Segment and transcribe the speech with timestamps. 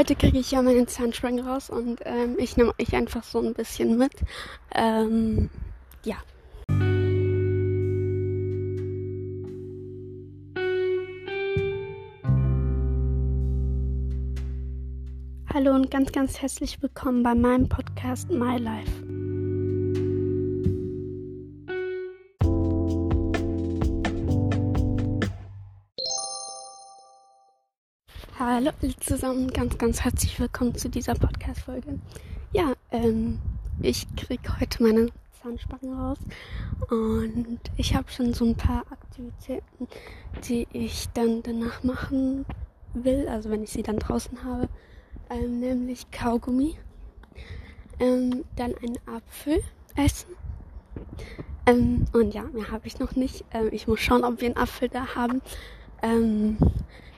[0.00, 3.52] heute kriege ich ja meinen Zahnspangen raus und ähm, ich nehme euch einfach so ein
[3.52, 4.12] bisschen mit.
[4.74, 5.50] Ähm,
[6.04, 6.16] ja.
[15.52, 19.09] Hallo und ganz, ganz herzlich willkommen bei meinem Podcast My Life.
[28.42, 28.70] Hallo
[29.00, 31.98] zusammen, ganz, ganz herzlich willkommen zu dieser Podcast-Folge.
[32.52, 33.38] Ja, ähm,
[33.82, 35.08] ich kriege heute meine
[35.42, 36.16] Zahnspangen raus
[36.88, 39.86] und ich habe schon so ein paar Aktivitäten,
[40.48, 42.46] die ich dann danach machen
[42.94, 44.70] will, also wenn ich sie dann draußen habe
[45.28, 46.76] ähm, nämlich Kaugummi.
[47.98, 49.62] Ähm, dann einen Apfel
[49.96, 50.34] essen.
[51.66, 53.44] Ähm, und ja, mehr habe ich noch nicht.
[53.52, 55.42] Ähm, ich muss schauen, ob wir einen Apfel da haben.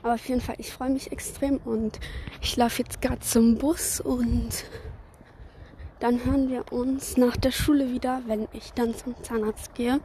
[0.03, 1.97] Aber auf jeden Fall, ich freue mich extrem und
[2.41, 4.65] ich laufe jetzt gerade zum Bus und
[6.01, 10.01] dann hören wir uns nach der Schule wieder, wenn ich dann zum Zahnarzt gehe.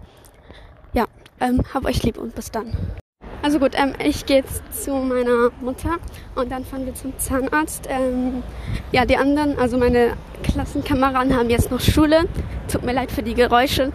[0.93, 1.07] Ja,
[1.41, 2.77] ähm, hab euch lieb und bis dann.
[3.43, 5.97] Also gut, ähm, ich gehe jetzt zu meiner Mutter
[6.37, 7.89] und dann fahren wir zum Zahnarzt.
[7.89, 8.45] Ähm,
[8.93, 12.27] ja, die anderen, also meine Klassenkameraden haben jetzt noch Schule.
[12.71, 13.93] Tut mir leid für die Geräusche.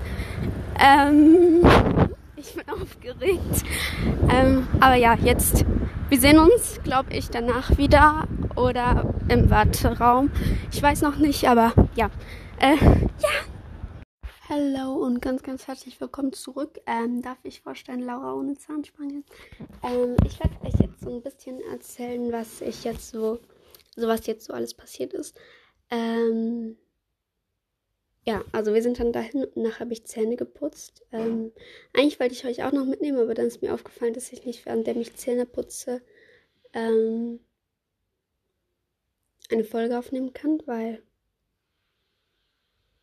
[0.80, 1.62] Ähm,
[2.36, 3.64] ich bin aufgeregt.
[4.30, 5.66] Ähm, aber ja, jetzt,
[6.10, 10.32] wir sehen uns, glaube ich, danach wieder oder im Warteraum.
[10.72, 12.10] Ich weiß noch nicht, aber ja.
[12.60, 13.30] Äh, ja.
[14.50, 16.80] Hallo und ganz, ganz herzlich willkommen zurück.
[16.86, 19.24] Ähm, darf ich vorstellen, Laura ohne Zahnspange?
[19.84, 23.40] Ähm, ich werde euch jetzt so ein bisschen erzählen, was ich jetzt so,
[23.96, 25.36] also was jetzt so alles passiert ist.
[25.90, 26.78] Ähm,
[28.26, 31.06] ja, also wir sind dann dahin und nachher habe ich Zähne geputzt.
[31.12, 31.52] Ähm,
[31.94, 34.66] eigentlich wollte ich euch auch noch mitnehmen, aber dann ist mir aufgefallen, dass ich nicht,
[34.66, 36.02] während ich Zähne putze,
[36.74, 37.40] ähm,
[39.52, 41.04] eine Folge aufnehmen kann, weil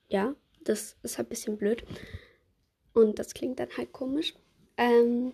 [0.08, 1.84] ja, das ist halt ein bisschen blöd.
[2.92, 4.34] Und das klingt dann halt komisch.
[4.76, 5.32] Ähm,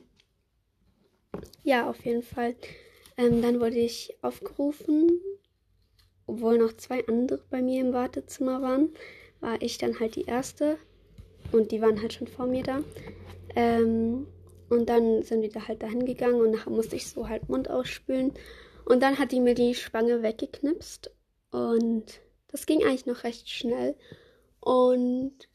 [1.62, 2.54] ja, auf jeden Fall.
[3.16, 5.20] Ähm, dann wurde ich aufgerufen,
[6.26, 8.92] obwohl noch zwei andere bei mir im Wartezimmer waren,
[9.46, 10.76] war ich dann halt die erste.
[11.52, 12.82] Und die waren halt schon vor mir da.
[13.54, 14.26] Ähm,
[14.68, 17.70] und dann sind wir da halt dahin gegangen und nachher musste ich so halt Mund
[17.70, 18.32] ausspülen.
[18.84, 21.12] Und dann hat die mir die Spange weggeknipst.
[21.52, 23.94] Und das ging eigentlich noch recht schnell.
[24.58, 25.48] Und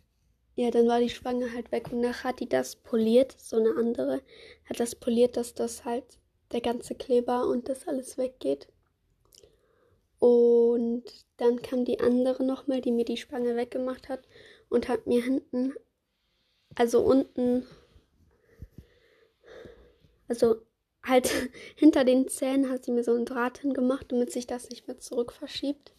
[0.56, 3.75] ja, dann war die Spange halt weg und nachher hat die das poliert, so eine
[3.78, 4.22] andere,
[4.69, 6.06] hat das poliert, dass das halt
[6.53, 8.68] der ganze Kleber und das alles weggeht.
[10.22, 11.04] Und
[11.38, 14.22] dann kam die andere nochmal, die mir die Spange weggemacht hat
[14.70, 15.74] und hat mir hinten,
[16.76, 17.66] also unten,
[20.28, 20.58] also
[21.02, 21.28] halt
[21.76, 25.00] hinter den Zähnen hat sie mir so einen Draht hingemacht, damit sich das nicht mehr
[25.00, 25.92] zurück verschiebt.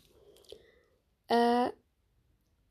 [1.27, 1.71] Äh,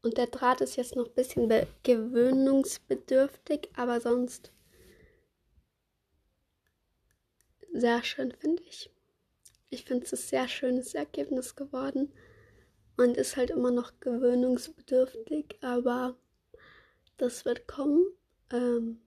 [0.04, 1.52] und der Draht ist jetzt noch ein bisschen
[1.84, 4.54] gewöhnungsbedürftig, aber sonst
[7.74, 8.90] sehr schön, finde ich.
[9.72, 12.14] Ich finde es ein sehr schönes Ergebnis geworden
[12.98, 16.16] und ist halt immer noch gewöhnungsbedürftig, aber
[17.18, 18.06] das wird kommen.
[18.52, 19.02] Ähm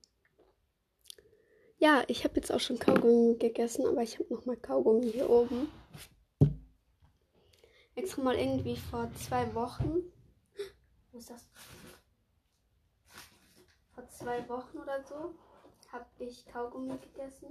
[1.78, 5.30] ja, ich habe jetzt auch schon Kaugummi gegessen, aber ich habe noch mal Kaugummi hier
[5.30, 5.69] oben.
[7.94, 10.02] Extra mal irgendwie vor zwei Wochen
[11.14, 11.46] wo ist das?
[13.94, 15.32] Vor zwei Wochen oder so
[15.94, 17.47] habe ich Kaugummi gegessen.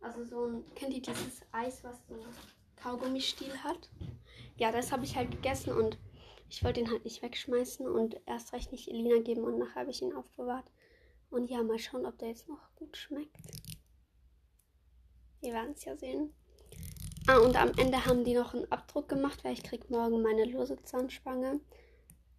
[0.00, 2.16] Also so ein, kennt ihr dieses Eis, was so
[2.76, 3.88] Kaugummistiel hat?
[4.56, 5.96] Ja, das habe ich halt gegessen und
[6.48, 9.90] ich wollte ihn halt nicht wegschmeißen und erst recht nicht Elina geben und nachher habe
[9.90, 10.70] ich ihn aufbewahrt.
[11.30, 13.36] Und ja, mal schauen, ob der jetzt noch gut schmeckt.
[15.40, 16.34] Wir werden es ja sehen.
[17.28, 20.44] Ah, und am Ende haben die noch einen Abdruck gemacht, weil ich krieg morgen meine
[20.44, 21.60] lose Zahnspange.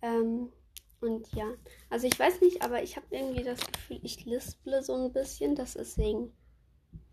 [0.02, 0.52] Ähm,
[1.01, 1.45] und ja,
[1.89, 5.56] also ich weiß nicht, aber ich habe irgendwie das Gefühl, ich lisple so ein bisschen.
[5.56, 6.31] Das ist wegen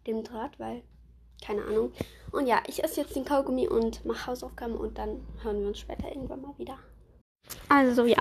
[0.07, 0.83] dem Draht, weil,
[1.45, 1.93] keine Ahnung.
[2.31, 5.79] Und ja, ich esse jetzt den Kaugummi und mache Hausaufgaben und dann hören wir uns
[5.79, 6.79] später irgendwann mal wieder.
[7.71, 8.19] Also ja,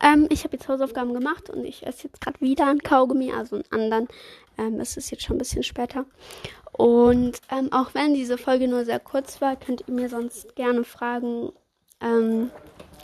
[0.00, 3.56] ähm, ich habe jetzt Hausaufgaben gemacht und ich esse jetzt gerade wieder einen Kaugummi, also
[3.56, 4.08] einen anderen.
[4.56, 6.06] Ähm, es ist jetzt schon ein bisschen später.
[6.72, 10.84] Und ähm, auch wenn diese Folge nur sehr kurz war, könnt ihr mir sonst gerne
[10.84, 11.50] Fragen
[12.00, 12.52] ähm,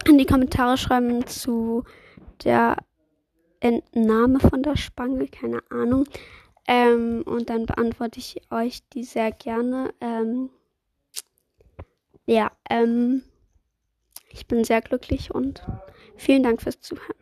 [0.06, 1.84] in die Kommentare schreiben zu
[2.42, 2.76] der
[3.60, 6.06] Entnahme von der Spange, keine Ahnung.
[6.66, 9.92] Ähm, und dann beantworte ich euch die sehr gerne.
[10.00, 10.50] Ähm,
[12.26, 13.22] ja, ähm,
[14.30, 15.62] ich bin sehr glücklich und
[16.16, 17.16] vielen Dank fürs Zuhören.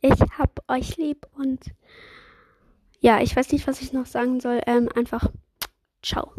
[0.00, 1.60] Ich hab euch lieb und
[3.00, 4.60] ja, ich weiß nicht, was ich noch sagen soll.
[4.66, 5.30] Ähm, einfach
[6.02, 6.32] ciao.